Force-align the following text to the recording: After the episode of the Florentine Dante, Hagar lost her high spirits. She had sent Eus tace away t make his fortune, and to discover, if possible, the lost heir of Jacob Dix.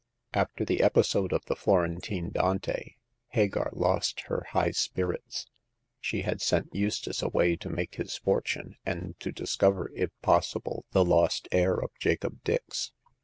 After 0.33 0.65
the 0.65 0.81
episode 0.81 1.31
of 1.31 1.45
the 1.45 1.55
Florentine 1.55 2.31
Dante, 2.31 2.95
Hagar 3.27 3.69
lost 3.71 4.21
her 4.21 4.47
high 4.49 4.71
spirits. 4.71 5.45
She 5.99 6.23
had 6.23 6.41
sent 6.41 6.73
Eus 6.73 6.99
tace 6.99 7.21
away 7.21 7.55
t 7.55 7.69
make 7.69 7.93
his 7.97 8.17
fortune, 8.17 8.77
and 8.83 9.13
to 9.19 9.31
discover, 9.31 9.91
if 9.93 10.09
possible, 10.23 10.85
the 10.89 11.05
lost 11.05 11.47
heir 11.51 11.75
of 11.75 11.91
Jacob 11.99 12.43
Dix. 12.43 12.91